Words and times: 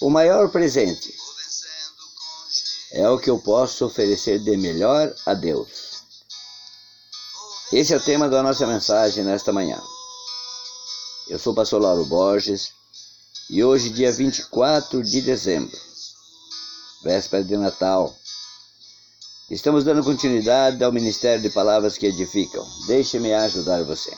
O 0.00 0.10
maior 0.10 0.50
presente 0.50 1.14
é 2.92 3.08
o 3.08 3.18
que 3.18 3.30
eu 3.30 3.38
posso 3.38 3.86
oferecer 3.86 4.40
de 4.40 4.56
melhor 4.56 5.14
a 5.24 5.34
Deus. 5.34 6.02
Esse 7.72 7.94
é 7.94 7.96
o 7.96 8.02
tema 8.02 8.28
da 8.28 8.42
nossa 8.42 8.66
mensagem 8.66 9.22
nesta 9.22 9.52
manhã. 9.52 9.80
Eu 11.28 11.38
sou 11.38 11.52
o 11.52 11.56
pastor 11.56 11.80
Lauro 11.80 12.04
Borges 12.06 12.72
e 13.48 13.62
hoje, 13.62 13.90
dia 13.90 14.12
24 14.12 15.02
de 15.02 15.22
dezembro, 15.22 15.78
véspera 17.04 17.44
de 17.44 17.56
Natal, 17.56 18.12
estamos 19.48 19.84
dando 19.84 20.02
continuidade 20.02 20.82
ao 20.82 20.90
Ministério 20.90 21.40
de 21.40 21.50
Palavras 21.50 21.96
que 21.96 22.06
Edificam. 22.06 22.66
Deixe-me 22.88 23.32
ajudar 23.32 23.84
você. 23.84 24.12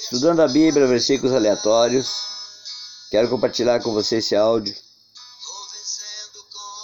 Estudando 0.00 0.40
a 0.40 0.48
Bíblia, 0.48 0.88
versículos 0.88 1.32
aleatórios, 1.32 2.29
quero 3.10 3.28
compartilhar 3.28 3.82
com 3.82 3.92
você 3.92 4.16
esse 4.16 4.36
áudio. 4.36 4.74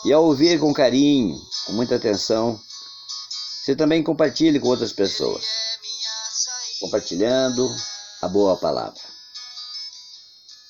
E 0.05 0.13
ao 0.13 0.25
ouvir 0.25 0.61
com 0.61 0.73
carinho, 0.75 1.41
com 1.67 1.73
muita 1.73 1.97
atenção, 1.97 2.61
você 3.63 3.75
também 3.75 4.03
compartilhe 4.03 4.61
com 4.61 4.69
outras 4.69 4.93
pessoas, 4.93 5.45
compartilhando 6.81 7.69
a 8.23 8.29
boa 8.29 8.57
palavra. 8.57 9.01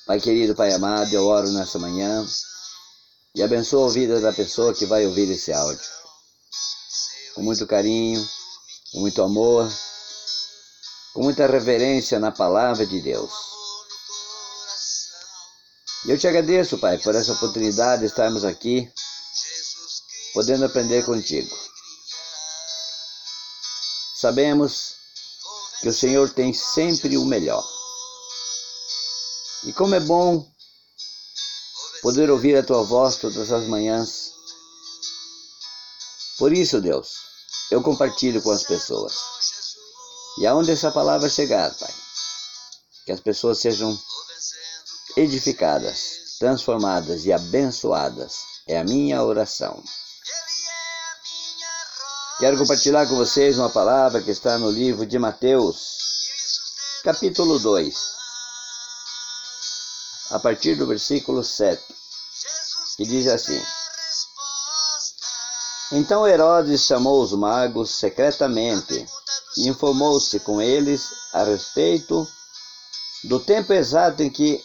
Pai 0.06 0.20
querido, 0.20 0.54
Pai 0.54 0.72
amado, 0.72 1.12
eu 1.12 1.26
oro 1.26 1.50
nessa 1.50 1.78
manhã 1.78 2.26
e 3.34 3.42
abençoa 3.42 3.88
a 3.88 3.92
vida 3.92 4.20
da 4.20 4.32
pessoa 4.32 4.72
que 4.72 4.86
vai 4.86 5.04
ouvir 5.04 5.30
esse 5.30 5.52
áudio. 5.52 5.84
Com 7.34 7.42
muito 7.42 7.66
carinho, 7.66 8.26
com 8.92 9.00
muito 9.00 9.22
amor, 9.22 9.70
com 11.12 11.22
muita 11.22 11.46
reverência 11.46 12.18
na 12.18 12.32
palavra 12.32 12.86
de 12.86 13.00
Deus. 13.00 13.55
Eu 16.08 16.16
te 16.16 16.28
agradeço, 16.28 16.78
Pai, 16.78 16.98
por 16.98 17.16
essa 17.16 17.32
oportunidade 17.32 18.02
de 18.02 18.06
estarmos 18.06 18.44
aqui, 18.44 18.88
podendo 20.32 20.64
aprender 20.64 21.04
contigo. 21.04 21.52
Sabemos 24.14 24.94
que 25.80 25.88
o 25.88 25.92
Senhor 25.92 26.30
tem 26.30 26.54
sempre 26.54 27.18
o 27.18 27.24
melhor. 27.24 27.64
E 29.64 29.72
como 29.72 29.96
é 29.96 30.00
bom 30.00 30.48
poder 32.02 32.30
ouvir 32.30 32.56
a 32.56 32.62
tua 32.62 32.84
voz 32.84 33.16
todas 33.16 33.50
as 33.50 33.66
manhãs. 33.66 34.30
Por 36.38 36.52
isso, 36.52 36.80
Deus, 36.80 37.16
eu 37.68 37.82
compartilho 37.82 38.40
com 38.40 38.52
as 38.52 38.62
pessoas. 38.62 39.12
E 40.38 40.46
aonde 40.46 40.70
essa 40.70 40.92
palavra 40.92 41.28
chegar, 41.28 41.74
Pai, 41.74 41.94
que 43.06 43.10
as 43.10 43.18
pessoas 43.18 43.58
sejam 43.58 43.98
edificadas, 45.16 46.36
transformadas 46.38 47.24
e 47.24 47.32
abençoadas, 47.32 48.36
é 48.66 48.78
a 48.78 48.84
minha 48.84 49.22
oração. 49.22 49.82
Quero 52.38 52.58
compartilhar 52.58 53.06
com 53.06 53.16
vocês 53.16 53.58
uma 53.58 53.70
palavra 53.70 54.20
que 54.20 54.30
está 54.30 54.58
no 54.58 54.70
livro 54.70 55.06
de 55.06 55.18
Mateus, 55.18 55.96
capítulo 57.02 57.58
2, 57.58 57.94
a 60.32 60.38
partir 60.38 60.74
do 60.74 60.86
versículo 60.86 61.42
7, 61.42 61.82
que 62.98 63.06
diz 63.06 63.26
assim: 63.26 63.58
Então 65.92 66.28
Herodes 66.28 66.84
chamou 66.84 67.22
os 67.22 67.32
magos 67.32 67.92
secretamente 67.92 69.06
e 69.56 69.66
informou-se 69.68 70.38
com 70.40 70.60
eles 70.60 71.08
a 71.32 71.42
respeito 71.42 72.28
do 73.24 73.40
tempo 73.40 73.72
exato 73.72 74.22
em 74.22 74.28
que 74.28 74.62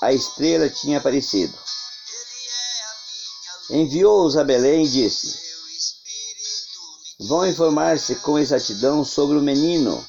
a 0.00 0.12
estrela 0.12 0.68
tinha 0.68 0.98
aparecido. 0.98 1.56
Enviou-os 3.70 4.36
a 4.36 4.44
Belém 4.44 4.84
e 4.84 4.88
disse: 4.88 5.38
Vão 7.20 7.46
informar-se 7.46 8.14
com 8.16 8.38
exatidão 8.38 9.04
sobre 9.04 9.36
o 9.36 9.42
menino. 9.42 10.06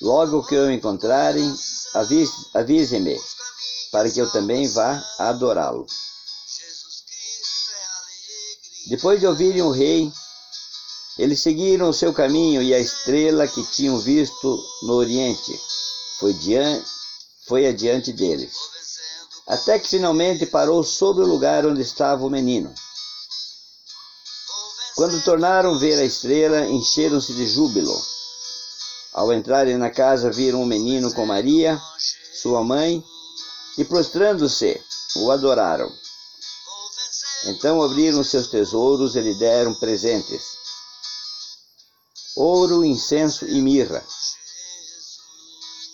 Logo 0.00 0.44
que 0.44 0.56
o 0.56 0.70
encontrarem, 0.70 1.54
avisem-me, 2.54 3.20
para 3.90 4.10
que 4.10 4.20
eu 4.20 4.30
também 4.30 4.68
vá 4.68 5.02
adorá-lo. 5.18 5.86
Depois 8.88 9.18
de 9.18 9.26
ouvirem 9.26 9.62
o 9.62 9.70
rei, 9.70 10.12
eles 11.18 11.40
seguiram 11.40 11.88
o 11.88 11.94
seu 11.94 12.12
caminho 12.12 12.60
e 12.62 12.74
a 12.74 12.78
estrela 12.78 13.46
que 13.46 13.64
tinham 13.70 13.98
visto 13.98 14.62
no 14.82 14.94
oriente 14.94 15.58
foi, 16.18 16.32
diante, 16.34 16.93
foi 17.46 17.66
adiante 17.66 18.12
deles, 18.12 18.52
até 19.46 19.78
que 19.78 19.88
finalmente 19.88 20.46
parou 20.46 20.82
sobre 20.82 21.22
o 21.22 21.26
lugar 21.26 21.66
onde 21.66 21.82
estava 21.82 22.24
o 22.24 22.30
menino. 22.30 22.72
Quando 24.96 25.22
tornaram 25.24 25.78
ver 25.78 25.98
a 25.98 26.04
estrela, 26.04 26.66
encheram-se 26.66 27.32
de 27.34 27.46
júbilo. 27.46 27.94
Ao 29.12 29.32
entrarem 29.32 29.76
na 29.76 29.90
casa, 29.90 30.30
viram 30.30 30.62
o 30.62 30.66
menino 30.66 31.12
com 31.12 31.26
Maria, 31.26 31.80
sua 32.40 32.62
mãe, 32.62 33.04
e 33.76 33.84
prostrando-se, 33.84 34.80
o 35.16 35.30
adoraram. 35.30 35.90
Então 37.46 37.82
abriram 37.82 38.22
seus 38.24 38.46
tesouros 38.46 39.16
e 39.16 39.20
lhe 39.20 39.34
deram 39.34 39.74
presentes: 39.74 40.42
ouro, 42.36 42.84
incenso 42.84 43.46
e 43.46 43.60
mirra. 43.60 44.02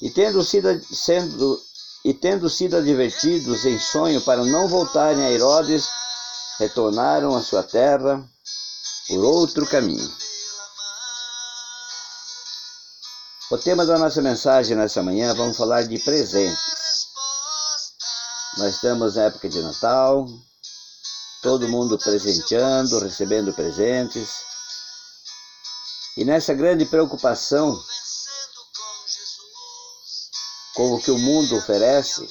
E 0.01 0.11
tendo 0.11 0.43
sido, 0.43 0.69
sendo, 0.95 1.61
e 2.05 2.15
tendo 2.15 2.49
sido 2.49 2.77
advertidos 2.77 3.65
em 3.67 3.79
sonho 3.79 4.21
para 4.23 4.45
não 4.45 4.67
voltarem 4.67 5.23
a 5.23 5.31
Herodes, 5.31 5.89
retornaram 6.59 7.37
à 7.37 7.43
sua 7.43 7.63
terra 7.63 8.25
por 9.09 9.25
outro 9.25 9.67
caminho. 9.67 10.11
O 13.51 13.59
tema 13.59 13.85
da 13.85 13.99
nossa 13.99 14.23
mensagem 14.23 14.77
nessa 14.77 15.03
manhã, 15.03 15.35
vamos 15.35 15.57
falar 15.57 15.83
de 15.83 15.99
presentes. 15.99 17.09
Nós 18.57 18.75
estamos 18.75 19.17
na 19.17 19.25
época 19.25 19.49
de 19.49 19.61
Natal, 19.61 20.27
todo 21.43 21.69
mundo 21.69 21.99
presenteando, 21.99 23.01
recebendo 23.01 23.53
presentes. 23.53 24.31
E 26.17 26.25
nessa 26.25 26.55
grande 26.55 26.85
preocupação 26.87 27.77
com 30.81 30.95
o 30.95 30.99
que 30.99 31.11
o 31.11 31.19
mundo 31.19 31.59
oferece, 31.59 32.27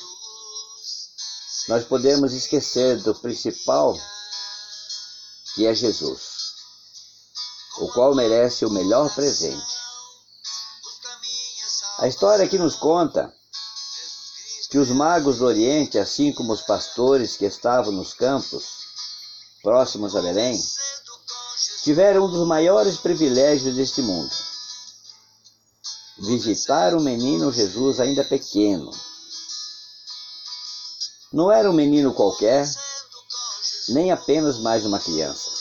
nós 1.67 1.85
podemos 1.85 2.33
esquecer 2.33 2.97
do 3.03 3.13
principal, 3.13 3.95
que 5.53 5.67
é 5.67 5.75
Jesus 5.75 6.39
o 7.77 7.88
qual 7.89 8.15
merece 8.15 8.65
o 8.65 8.71
melhor 8.71 9.13
presente. 9.13 9.71
A 11.99 12.07
história 12.07 12.43
aqui 12.43 12.57
nos 12.57 12.75
conta 12.75 13.31
que 14.71 14.79
os 14.79 14.89
magos 14.89 15.38
do 15.38 15.45
Oriente, 15.45 15.99
assim 15.99 16.33
como 16.33 16.51
os 16.51 16.61
pastores 16.61 17.38
que 17.38 17.45
estavam 17.45 17.91
nos 17.91 18.15
campos 18.15 18.65
próximos 19.61 20.15
a 20.15 20.21
Belém, 20.23 20.59
tiveram 21.83 22.25
um 22.25 22.31
dos 22.31 22.47
maiores 22.47 22.97
privilégios 22.97 23.75
deste 23.75 24.01
mundo: 24.01 24.33
visitar 26.19 26.94
o 26.94 27.02
menino 27.02 27.52
Jesus 27.52 28.00
ainda 28.00 28.24
pequeno. 28.24 28.91
Não 31.31 31.52
era 31.52 31.69
um 31.69 31.74
menino 31.74 32.13
qualquer, 32.13 32.68
nem 33.90 34.12
apenas 34.12 34.59
mais 34.59 34.85
uma 34.85 35.00
criança 35.00 35.59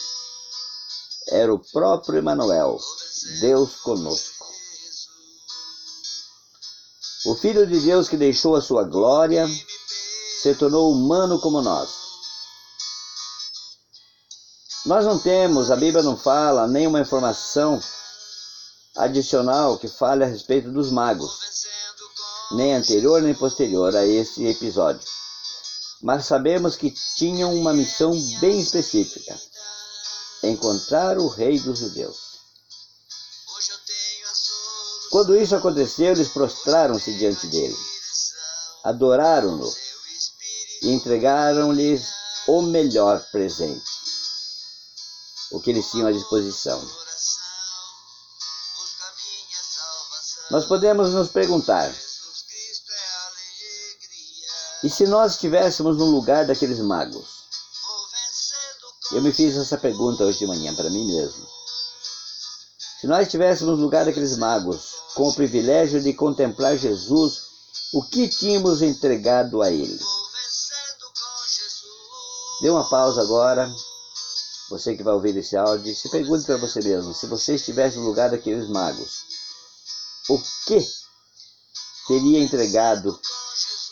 era 1.31 1.53
o 1.53 1.59
próprio 1.59 2.19
Emanuel, 2.19 2.79
Deus 3.41 3.77
conosco. 3.77 4.47
O 7.27 7.35
Filho 7.35 7.67
de 7.67 7.81
Deus 7.81 8.09
que 8.09 8.17
deixou 8.17 8.57
a 8.57 8.61
sua 8.61 8.85
glória 8.85 9.47
se 10.41 10.55
tornou 10.55 10.93
humano 10.93 11.39
como 11.41 11.61
nós. 11.61 11.91
Nós 14.87 15.05
não 15.05 15.19
temos, 15.19 15.71
a 15.71 15.77
Bíblia 15.77 16.03
não 16.03 16.17
fala 16.17 16.67
nenhuma 16.67 17.01
informação 17.01 17.79
adicional 18.99 19.79
que 19.79 19.87
fale 19.87 20.25
a 20.25 20.27
respeito 20.27 20.71
dos 20.71 20.91
magos, 20.91 21.39
nem 22.53 22.75
anterior 22.75 23.23
nem 23.23 23.33
posterior 23.33 23.95
a 23.95 24.05
esse 24.05 24.45
episódio. 24.45 25.07
Mas 26.03 26.27
sabemos 26.27 26.77
que 26.77 26.93
tinham 27.17 27.55
uma 27.55 27.73
missão 27.73 28.13
bem 28.41 28.59
específica 28.61 29.39
encontrar 30.43 31.19
o 31.19 31.29
rei 31.29 31.59
dos 31.61 31.79
judeus. 31.79 32.17
Quando 35.11 35.37
isso 35.37 35.57
aconteceu, 35.57 36.13
eles 36.13 36.29
prostraram-se 36.29 37.17
diante 37.17 37.47
dele, 37.47 37.77
adoraram-no 38.85 39.73
e 40.83 40.91
entregaram-lhes 40.91 42.09
o 42.47 42.63
melhor 42.63 43.25
presente, 43.33 43.91
o 45.51 45.61
que 45.61 45.71
eles 45.71 45.91
tinham 45.91 46.09
à 46.09 46.13
disposição. 46.13 47.08
Nós 50.51 50.65
podemos 50.65 51.13
nos 51.13 51.29
perguntar: 51.29 51.93
E 54.83 54.89
se 54.89 55.07
nós 55.07 55.33
estivéssemos 55.33 55.99
no 55.99 56.07
lugar 56.07 56.47
daqueles 56.47 56.79
magos? 56.79 57.39
Eu 59.13 59.23
me 59.23 59.33
fiz 59.33 59.57
essa 59.57 59.77
pergunta 59.77 60.25
hoje 60.25 60.39
de 60.39 60.47
manhã 60.47 60.75
para 60.75 60.91
mim 60.91 61.07
mesmo. 61.07 61.47
Se 63.01 63.07
nós 63.07 63.23
estivéssemos 63.27 63.79
no 63.79 63.85
lugar 63.85 64.05
daqueles 64.07 64.37
magos, 64.37 64.95
com 65.15 65.29
o 65.29 65.35
privilégio 65.35 66.01
de 66.01 66.13
contemplar 66.15 66.77
Jesus, 66.77 67.43
o 67.93 68.03
que 68.03 68.29
tínhamos 68.29 68.83
entregado 68.83 69.63
a 69.63 69.71
Ele? 69.71 69.99
Dê 72.63 72.71
uma 72.71 72.89
pausa 72.89 73.21
agora. 73.21 73.71
Você 74.71 74.97
que 74.97 75.03
vai 75.03 75.15
ouvir 75.15 75.37
esse 75.37 75.57
áudio, 75.57 75.95
se 75.95 76.11
pergunte 76.11 76.45
para 76.45 76.57
você 76.57 76.81
mesmo: 76.81 77.15
se 77.15 77.27
você 77.27 77.55
estivesse 77.55 77.99
no 77.99 78.05
lugar 78.05 78.31
daqueles 78.31 78.69
magos, 78.69 79.23
o 80.29 80.39
que 80.67 80.87
teria 82.07 82.41
entregado 82.41 83.19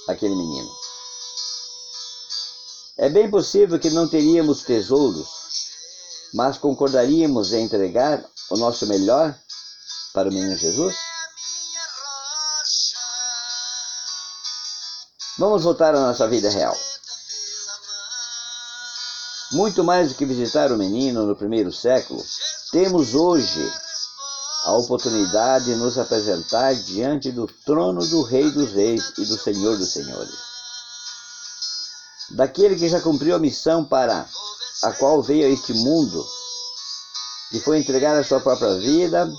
aquele 0.08 0.34
menino? 0.34 0.70
É 2.98 3.08
bem 3.08 3.30
possível 3.30 3.78
que 3.78 3.90
não 3.90 4.08
teríamos 4.08 4.62
tesouros, 4.62 5.28
mas 6.34 6.58
concordaríamos 6.58 7.52
em 7.52 7.64
entregar 7.64 8.24
o 8.50 8.56
nosso 8.56 8.86
melhor 8.86 9.38
para 10.12 10.28
o 10.28 10.32
menino 10.32 10.56
Jesus? 10.56 10.96
Vamos 15.38 15.64
voltar 15.64 15.94
à 15.94 16.00
nossa 16.00 16.26
vida 16.26 16.48
real. 16.48 16.76
Muito 19.52 19.84
mais 19.84 20.08
do 20.08 20.14
que 20.14 20.24
visitar 20.24 20.72
o 20.72 20.78
menino 20.78 21.26
no 21.26 21.36
primeiro 21.36 21.70
século, 21.70 22.24
temos 22.72 23.14
hoje 23.14 23.70
a 24.66 24.72
oportunidade 24.72 25.64
de 25.64 25.76
nos 25.76 25.96
apresentar 25.96 26.74
diante 26.74 27.32
do 27.32 27.46
trono 27.64 28.04
do 28.06 28.22
Rei 28.22 28.50
dos 28.50 28.72
Reis 28.72 29.12
e 29.16 29.24
do 29.24 29.38
Senhor 29.38 29.78
dos 29.78 29.92
Senhores 29.92 30.46
daquele 32.30 32.76
que 32.76 32.88
já 32.88 33.00
cumpriu 33.00 33.36
a 33.36 33.38
missão 33.38 33.84
para 33.84 34.28
a 34.82 34.92
qual 34.92 35.22
veio 35.22 35.46
a 35.46 35.50
este 35.50 35.72
mundo 35.72 36.26
e 37.52 37.60
foi 37.60 37.78
entregar 37.78 38.16
a 38.16 38.24
sua 38.24 38.40
própria 38.40 38.74
vida 38.78 39.30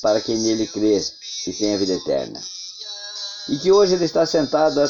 para 0.00 0.20
quem 0.20 0.38
nele 0.38 0.66
crê 0.66 1.02
e 1.46 1.52
tenha 1.52 1.78
vida 1.78 1.92
eterna. 1.92 2.40
E 3.48 3.58
que 3.58 3.70
hoje 3.70 3.94
ele 3.94 4.04
está 4.04 4.24
sentado 4.24 4.80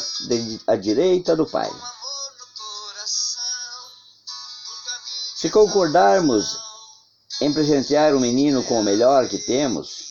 à 0.67 0.75
direita 0.75 1.35
do 1.35 1.45
Pai. 1.45 1.69
Se 5.35 5.49
concordarmos 5.49 6.57
em 7.41 7.51
presentear 7.51 8.15
o 8.15 8.19
menino 8.19 8.63
com 8.63 8.79
o 8.79 8.83
melhor 8.83 9.27
que 9.27 9.37
temos, 9.37 10.05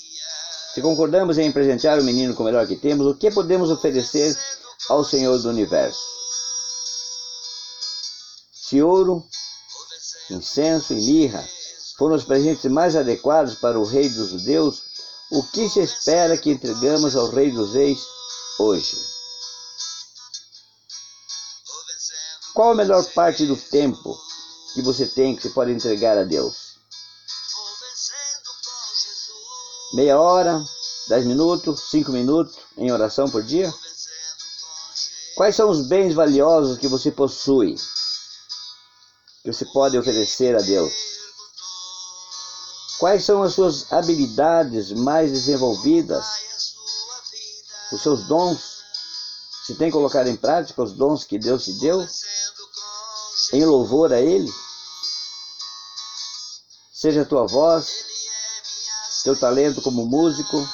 se 0.74 0.82
concordamos 0.82 1.38
em 1.38 1.52
presentear 1.52 1.98
o 1.98 2.04
menino 2.04 2.34
com 2.34 2.42
o 2.42 2.46
melhor 2.46 2.66
que 2.66 2.76
temos, 2.76 3.06
o 3.06 3.14
que 3.14 3.30
podemos 3.30 3.70
oferecer 3.70 4.36
ao 4.88 5.04
Senhor 5.04 5.38
do 5.38 5.48
universo? 5.48 6.00
Se 8.52 8.82
ouro, 8.82 9.24
incenso 10.30 10.92
e 10.92 10.96
mirra 10.96 11.48
foram 11.96 12.16
os 12.16 12.24
presentes 12.24 12.70
mais 12.70 12.96
adequados 12.96 13.54
para 13.54 13.78
o 13.78 13.84
rei 13.84 14.08
dos 14.08 14.30
judeus, 14.30 14.82
o 15.30 15.42
que 15.42 15.68
se 15.68 15.80
espera 15.80 16.36
que 16.36 16.50
entregamos 16.50 17.14
ao 17.14 17.28
rei 17.28 17.50
dos 17.50 17.74
reis 17.74 18.00
hoje? 18.58 18.96
Qual 22.52 22.72
a 22.72 22.74
melhor 22.74 23.04
parte 23.12 23.46
do 23.46 23.56
tempo 23.56 24.16
que 24.74 24.82
você 24.82 25.06
tem 25.06 25.34
que 25.34 25.42
você 25.42 25.50
pode 25.50 25.72
entregar 25.72 26.18
a 26.18 26.24
Deus? 26.24 26.63
Meia 29.94 30.18
hora, 30.18 30.60
dez 31.08 31.24
minutos, 31.24 31.88
cinco 31.88 32.10
minutos 32.10 32.56
em 32.76 32.90
oração 32.90 33.30
por 33.30 33.44
dia? 33.44 33.72
Quais 35.36 35.54
são 35.54 35.70
os 35.70 35.86
bens 35.86 36.12
valiosos 36.12 36.78
que 36.78 36.88
você 36.88 37.12
possui? 37.12 37.76
que 39.44 39.52
você 39.52 39.64
pode 39.66 39.96
oferecer 39.96 40.56
a 40.56 40.58
Deus? 40.58 40.92
Quais 42.98 43.24
são 43.24 43.44
as 43.44 43.54
suas 43.54 43.92
habilidades 43.92 44.90
mais 44.90 45.30
desenvolvidas? 45.30 46.24
Os 47.92 48.02
seus 48.02 48.26
dons? 48.26 48.82
Se 49.64 49.76
tem 49.76 49.92
colocado 49.92 50.26
em 50.26 50.36
prática 50.36 50.82
os 50.82 50.92
dons 50.92 51.22
que 51.22 51.38
Deus 51.38 51.64
te 51.64 51.72
deu? 51.74 52.04
Em 53.52 53.64
louvor 53.64 54.12
a 54.12 54.20
Ele? 54.20 54.52
Seja 56.92 57.22
a 57.22 57.26
tua 57.26 57.46
voz, 57.46 58.13
teu 59.24 59.34
talento 59.34 59.80
como 59.80 60.04
músico, 60.04 60.68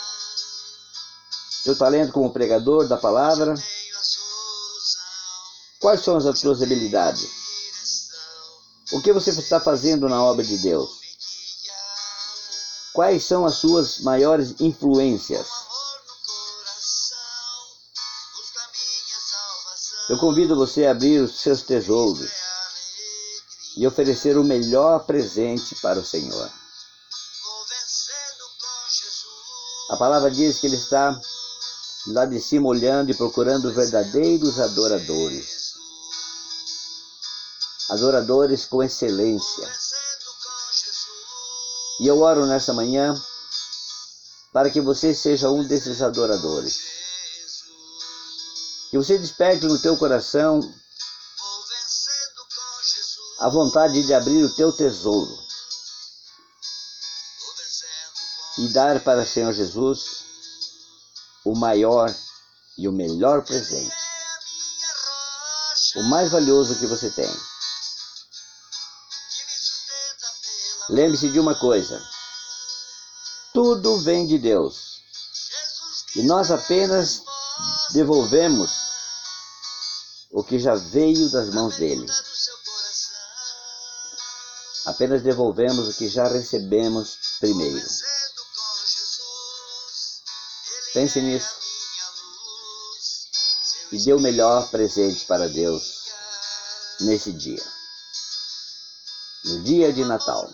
teu 1.62 1.78
talento 1.78 2.12
como 2.12 2.32
pregador 2.32 2.88
da 2.88 2.96
palavra. 2.96 3.54
Quais 5.80 6.02
são 6.02 6.16
as 6.16 6.40
tuas 6.40 6.60
habilidades? 6.60 7.30
O 8.92 9.00
que 9.00 9.12
você 9.12 9.30
está 9.30 9.60
fazendo 9.60 10.08
na 10.08 10.20
obra 10.20 10.44
de 10.44 10.58
Deus? 10.58 10.90
Quais 12.92 13.24
são 13.24 13.46
as 13.46 13.54
suas 13.54 14.00
maiores 14.00 14.60
influências? 14.60 15.46
Eu 20.08 20.18
convido 20.18 20.56
você 20.56 20.86
a 20.86 20.90
abrir 20.90 21.20
os 21.20 21.40
seus 21.40 21.62
tesouros 21.62 22.32
e 23.76 23.86
oferecer 23.86 24.36
o 24.36 24.42
melhor 24.42 25.06
presente 25.06 25.76
para 25.76 26.00
o 26.00 26.04
Senhor. 26.04 26.59
A 29.90 29.96
palavra 29.96 30.30
diz 30.30 30.58
que 30.58 30.66
ele 30.66 30.76
está 30.76 31.20
lá 32.06 32.24
de 32.24 32.40
cima 32.40 32.68
olhando 32.68 33.10
e 33.10 33.14
procurando 33.14 33.72
verdadeiros 33.72 34.58
adoradores 34.58 35.60
adoradores 37.90 38.64
com 38.64 38.82
excelência. 38.82 39.68
E 42.00 42.06
eu 42.06 42.20
oro 42.20 42.46
nessa 42.46 42.72
manhã 42.72 43.20
para 44.52 44.70
que 44.70 44.80
você 44.80 45.12
seja 45.12 45.50
um 45.50 45.64
desses 45.64 46.00
adoradores. 46.00 46.78
Que 48.90 48.96
você 48.96 49.18
desperte 49.18 49.66
no 49.66 49.78
teu 49.78 49.96
coração 49.96 50.60
a 53.40 53.48
vontade 53.48 54.04
de 54.04 54.14
abrir 54.14 54.44
o 54.44 54.54
teu 54.54 54.72
tesouro 54.72 55.49
e 58.60 58.68
dar 58.68 59.00
para 59.00 59.22
o 59.22 59.26
Senhor 59.26 59.54
Jesus 59.54 60.24
o 61.46 61.56
maior 61.56 62.14
e 62.76 62.86
o 62.86 62.92
melhor 62.92 63.42
presente, 63.42 63.96
o 65.96 66.02
mais 66.04 66.30
valioso 66.30 66.78
que 66.78 66.86
você 66.86 67.10
tem. 67.10 67.30
Lembre-se 70.90 71.30
de 71.30 71.40
uma 71.40 71.54
coisa: 71.54 71.98
tudo 73.54 73.98
vem 74.00 74.26
de 74.26 74.38
Deus 74.38 75.00
e 76.16 76.22
nós 76.22 76.50
apenas 76.50 77.22
devolvemos 77.92 78.70
o 80.32 80.44
que 80.44 80.58
já 80.58 80.74
veio 80.74 81.30
das 81.30 81.48
mãos 81.54 81.76
dele. 81.76 82.06
Apenas 84.84 85.22
devolvemos 85.22 85.88
o 85.88 85.94
que 85.94 86.08
já 86.08 86.28
recebemos 86.28 87.16
primeiro. 87.40 87.86
Pense 90.92 91.20
nisso. 91.20 91.54
E 93.92 93.98
dê 94.04 94.12
o 94.12 94.20
melhor 94.20 94.68
presente 94.70 95.24
para 95.24 95.48
Deus 95.48 95.82
nesse 97.00 97.32
dia. 97.32 97.62
No 99.44 99.62
dia 99.62 99.92
de 99.92 100.04
Natal 100.04 100.48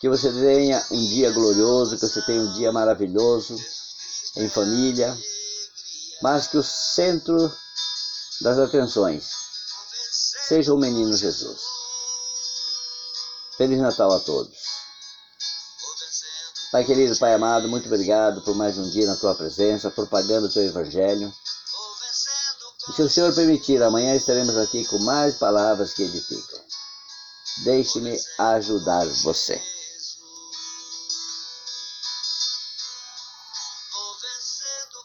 que 0.00 0.08
você 0.08 0.32
tenha 0.32 0.82
um 0.90 1.08
dia 1.08 1.30
glorioso, 1.30 1.98
que 1.98 2.08
você 2.08 2.22
tenha 2.22 2.40
um 2.40 2.52
dia 2.54 2.72
maravilhoso 2.72 3.54
em 4.36 4.48
família, 4.48 5.14
mas 6.22 6.46
que 6.46 6.56
o 6.56 6.62
centro 6.62 7.36
das 8.40 8.58
atenções 8.58 9.28
seja 10.48 10.72
o 10.72 10.78
menino 10.78 11.14
Jesus. 11.14 11.60
Feliz 13.58 13.78
Natal 13.78 14.10
a 14.10 14.20
todos. 14.20 14.69
Pai 16.70 16.84
querido, 16.84 17.18
Pai 17.18 17.34
amado, 17.34 17.68
muito 17.68 17.86
obrigado 17.86 18.42
por 18.42 18.54
mais 18.54 18.78
um 18.78 18.88
dia 18.90 19.04
na 19.04 19.16
tua 19.16 19.34
presença, 19.34 19.90
propagando 19.90 20.46
o 20.46 20.52
teu 20.52 20.62
evangelho. 20.62 21.32
E 22.88 22.92
se 22.92 23.02
o 23.02 23.10
Senhor 23.10 23.34
permitir, 23.34 23.82
amanhã 23.82 24.14
estaremos 24.14 24.56
aqui 24.56 24.84
com 24.84 25.00
mais 25.00 25.34
palavras 25.34 25.92
que 25.92 26.04
edificam. 26.04 26.60
Deixe-me 27.64 28.16
ajudar 28.38 29.04
você. 29.24 29.60